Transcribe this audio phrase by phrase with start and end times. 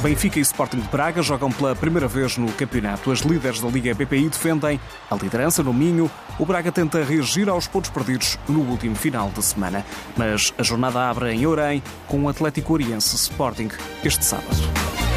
[0.00, 3.10] Benfica e Sporting de Braga jogam pela primeira vez no campeonato.
[3.10, 4.80] As líderes da Liga BPI defendem
[5.10, 6.10] a liderança no Minho.
[6.38, 9.84] O Braga tenta reagir aos pontos perdidos no último final de semana.
[10.16, 13.70] Mas a jornada abre em Orem com o Atlético Oriense Sporting
[14.04, 15.07] este sábado.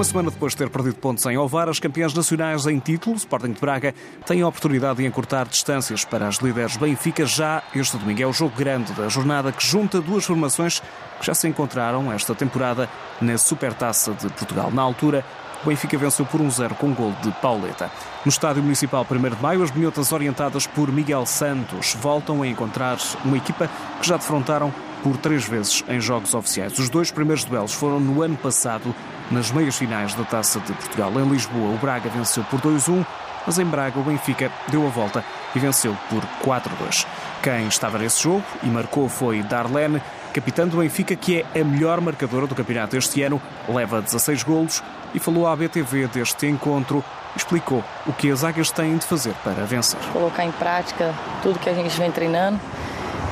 [0.00, 3.52] Uma semana depois de ter perdido pontos em Ovar, as campeãs nacionais em título, Sporting
[3.52, 3.94] de Braga,
[4.24, 8.22] têm a oportunidade de encurtar distâncias para as líderes Benfica já este domingo.
[8.22, 10.80] É o jogo grande da jornada que junta duas formações
[11.20, 12.88] que já se encontraram esta temporada
[13.20, 14.70] na Supertaça de Portugal.
[14.70, 15.22] Na altura,
[15.62, 17.90] o Benfica venceu por 1-0 com um gol de Pauleta.
[18.24, 22.96] No Estádio Municipal 1 de Maio, as minhotas orientadas por Miguel Santos voltam a encontrar
[23.22, 23.68] uma equipa
[24.00, 24.72] que já defrontaram
[25.02, 26.78] por três vezes em jogos oficiais.
[26.78, 28.94] Os dois primeiros duelos foram no ano passado,
[29.30, 31.12] nas meias finais da Taça de Portugal.
[31.20, 33.04] Em Lisboa, o Braga venceu por 2-1,
[33.46, 37.06] mas em Braga o Benfica deu a volta e venceu por 4-2.
[37.42, 40.02] Quem estava nesse jogo e marcou foi Darlene,
[40.34, 44.82] capitã do Benfica, que é a melhor marcadora do campeonato este ano, leva 16 golos
[45.14, 47.04] e falou à BTV deste encontro
[47.36, 50.00] explicou o que as águias têm de fazer para vencer.
[50.12, 52.60] Colocar em prática tudo que a gente vem treinando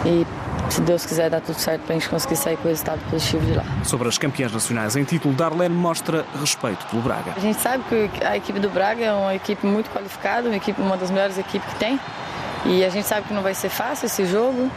[0.04, 0.26] e
[0.68, 3.44] se Deus quiser, dar tudo certo para a gente conseguir sair com o resultado positivo
[3.44, 3.64] de lá.
[3.84, 7.32] Sobre as campeãs nacionais em título, Darlene mostra respeito pelo Braga.
[7.36, 10.80] A gente sabe que a equipe do Braga é uma equipe muito qualificada, uma, equipe,
[10.80, 11.98] uma das melhores equipes que tem.
[12.64, 14.70] E a gente sabe que não vai ser fácil esse jogo,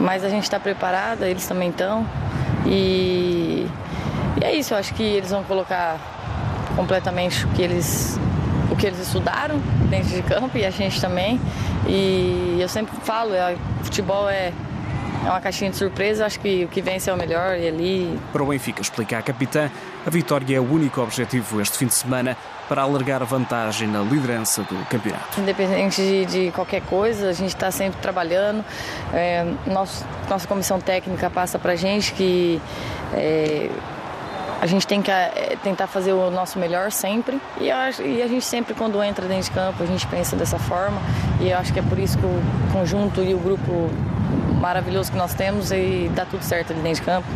[0.00, 2.06] mas a gente está preparada, eles também estão.
[2.66, 3.66] E,
[4.40, 5.98] e é isso, eu acho que eles vão colocar
[6.76, 8.18] completamente o que eles
[8.70, 11.40] o que eles estudaram dentro de campo e a gente também.
[11.86, 14.52] E eu sempre falo, é, futebol é
[15.28, 18.18] é uma caixinha de surpresa, acho que o que vence é o melhor e ali.
[18.32, 19.70] Para o Benfica, explica a capitã,
[20.06, 24.00] a vitória é o único objetivo este fim de semana para alargar a vantagem na
[24.00, 25.38] liderança do campeonato.
[25.38, 28.64] Independente de, de qualquer coisa, a gente está sempre trabalhando.
[29.12, 32.60] É, nosso, nossa comissão técnica passa para a gente que
[33.12, 33.68] é,
[34.62, 38.26] a gente tem que é, tentar fazer o nosso melhor sempre e a, e a
[38.26, 41.00] gente sempre quando entra dentro de campo a gente pensa dessa forma
[41.40, 43.90] e eu acho que é por isso que o conjunto e o grupo
[44.60, 47.26] maravilhoso que nós temos e dá tudo certo ali dentro de campo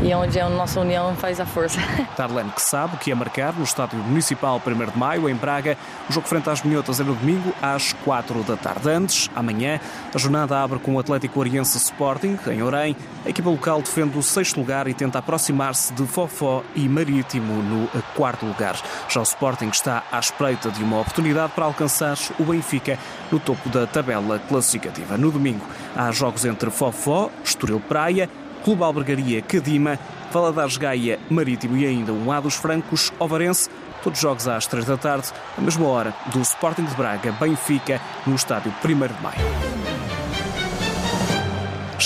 [0.00, 1.80] e é onde a nossa união faz a força.
[2.16, 5.76] Tarlene que sabe que ia marcar no Estádio Municipal 1 de Maio, em Braga.
[6.08, 8.88] O jogo frente às Minhotas é no domingo, às 4 da tarde.
[8.90, 9.80] Antes, amanhã,
[10.14, 12.96] a jornada abre com o Atlético Oriense Sporting, em Orem.
[13.24, 17.88] A equipa local defende o sexto lugar e tenta aproximar-se de Fofó e Marítimo no
[18.14, 18.76] quarto lugar.
[19.08, 22.98] Já o Sporting está à espreita de uma oportunidade para alcançar o Benfica
[23.30, 25.16] no topo da tabela classificativa.
[25.16, 25.64] No domingo,
[25.96, 28.28] há jogos entre Fofó, Estoril Praia,
[28.64, 29.98] Clube Albergaria Cadima,
[30.32, 33.70] Valadares Gaia Marítimo e ainda um A dos Francos Ovarense.
[34.02, 38.34] Todos jogos às três da tarde, a mesma hora do Sporting de Braga Benfica no
[38.34, 39.95] estádio 1 de Maio.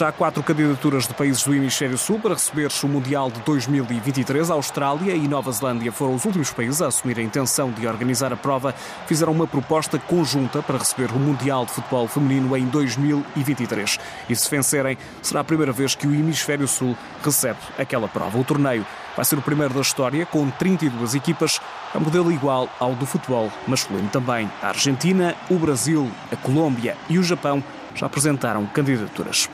[0.00, 4.50] Já há quatro candidaturas de países do Hemisfério Sul para receber o Mundial de 2023.
[4.50, 8.32] A Austrália e Nova Zelândia foram os últimos países a assumir a intenção de organizar
[8.32, 8.74] a prova.
[9.06, 13.98] Fizeram uma proposta conjunta para receber o Mundial de Futebol Feminino em 2023.
[14.26, 18.38] E se vencerem, será a primeira vez que o Hemisfério Sul recebe aquela prova.
[18.38, 21.60] O torneio vai ser o primeiro da história, com 32 equipas,
[21.92, 24.08] a é modelo igual ao do futebol masculino.
[24.08, 27.62] Também a Argentina, o Brasil, a Colômbia e o Japão
[27.94, 29.48] já apresentaram candidaturas.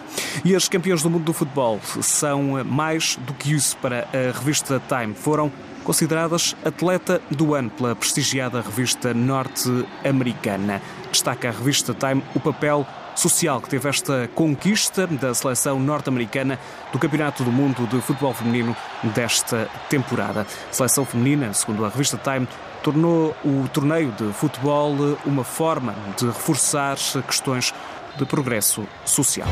[0.45, 4.81] E as campeãs do mundo do futebol são mais do que isso para a revista
[4.89, 5.15] Time.
[5.15, 5.51] Foram
[5.85, 10.83] consideradas atleta do ano pela prestigiada revista norte-americana.
[11.13, 16.59] Destaca a revista Time o papel social que teve esta conquista da seleção norte-americana
[16.93, 18.77] do Campeonato do Mundo de Futebol Feminino
[19.15, 20.47] desta temporada.
[20.71, 22.47] A seleção feminina, segundo a revista Time,
[22.83, 24.95] tornou o torneio de futebol
[25.25, 26.97] uma forma de reforçar
[27.27, 27.75] questões
[28.17, 29.49] de progresso social.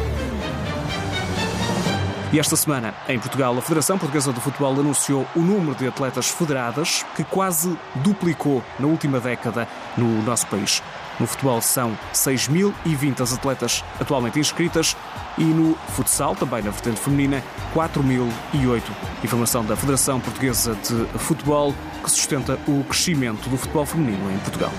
[2.34, 6.30] E esta semana, em Portugal, a Federação Portuguesa de Futebol anunciou o número de atletas
[6.30, 10.82] federadas, que quase duplicou na última década no nosso país.
[11.20, 14.96] No futebol são 6.020 as atletas atualmente inscritas
[15.38, 17.40] e no futsal, também na vertente feminina,
[17.72, 18.82] 4.008.
[19.22, 21.72] Informação da Federação Portuguesa de Futebol,
[22.02, 24.72] que sustenta o crescimento do futebol feminino em Portugal.